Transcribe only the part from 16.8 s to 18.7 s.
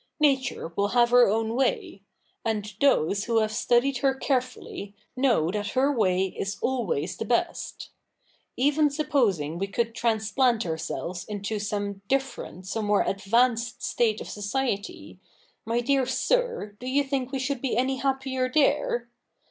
you think we should be any happier